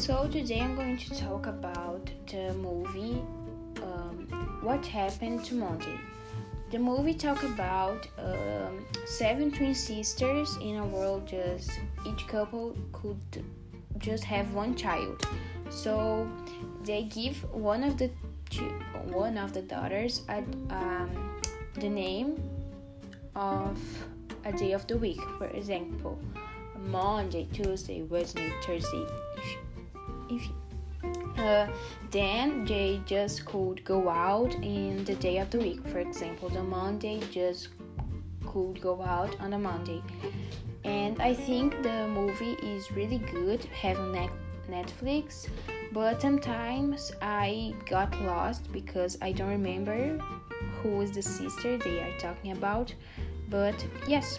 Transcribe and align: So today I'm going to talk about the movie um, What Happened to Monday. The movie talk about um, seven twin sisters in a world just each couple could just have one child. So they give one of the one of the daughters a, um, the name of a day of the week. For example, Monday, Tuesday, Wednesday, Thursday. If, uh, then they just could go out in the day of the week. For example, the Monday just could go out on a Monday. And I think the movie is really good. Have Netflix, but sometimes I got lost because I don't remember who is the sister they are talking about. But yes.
So 0.00 0.26
today 0.26 0.62
I'm 0.62 0.76
going 0.76 0.96
to 0.96 1.10
talk 1.14 1.46
about 1.46 2.10
the 2.26 2.54
movie 2.54 3.22
um, 3.82 4.26
What 4.62 4.86
Happened 4.86 5.44
to 5.44 5.54
Monday. 5.54 6.00
The 6.70 6.78
movie 6.78 7.12
talk 7.12 7.42
about 7.42 8.08
um, 8.16 8.86
seven 9.04 9.52
twin 9.52 9.74
sisters 9.74 10.56
in 10.62 10.76
a 10.76 10.86
world 10.86 11.26
just 11.26 11.70
each 12.06 12.26
couple 12.28 12.74
could 12.92 13.44
just 13.98 14.24
have 14.24 14.50
one 14.54 14.74
child. 14.74 15.22
So 15.68 16.26
they 16.82 17.02
give 17.02 17.36
one 17.52 17.84
of 17.84 17.98
the 17.98 18.10
one 19.04 19.36
of 19.36 19.52
the 19.52 19.60
daughters 19.60 20.22
a, 20.30 20.38
um, 20.70 21.42
the 21.74 21.90
name 21.90 22.42
of 23.36 23.78
a 24.46 24.52
day 24.52 24.72
of 24.72 24.86
the 24.86 24.96
week. 24.96 25.20
For 25.36 25.48
example, 25.48 26.18
Monday, 26.86 27.46
Tuesday, 27.52 28.00
Wednesday, 28.00 28.50
Thursday. 28.64 29.06
If, 30.30 30.48
uh, 31.38 31.66
then 32.10 32.64
they 32.64 33.00
just 33.06 33.44
could 33.44 33.84
go 33.84 34.08
out 34.08 34.54
in 34.54 35.04
the 35.04 35.14
day 35.14 35.38
of 35.38 35.50
the 35.50 35.58
week. 35.58 35.86
For 35.88 35.98
example, 35.98 36.48
the 36.48 36.62
Monday 36.62 37.20
just 37.30 37.68
could 38.46 38.80
go 38.80 39.02
out 39.02 39.38
on 39.40 39.52
a 39.52 39.58
Monday. 39.58 40.02
And 40.84 41.20
I 41.20 41.34
think 41.34 41.82
the 41.82 42.08
movie 42.08 42.56
is 42.62 42.90
really 42.92 43.18
good. 43.18 43.64
Have 43.66 43.98
Netflix, 44.70 45.48
but 45.92 46.20
sometimes 46.22 47.12
I 47.20 47.74
got 47.88 48.18
lost 48.22 48.70
because 48.72 49.18
I 49.20 49.32
don't 49.32 49.50
remember 49.50 50.18
who 50.80 51.00
is 51.00 51.10
the 51.10 51.22
sister 51.22 51.76
they 51.76 52.00
are 52.00 52.16
talking 52.18 52.52
about. 52.52 52.94
But 53.48 53.84
yes. 54.06 54.38